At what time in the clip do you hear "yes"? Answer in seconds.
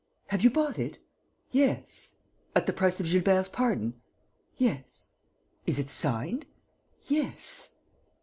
1.51-2.15, 4.57-5.11, 7.03-7.75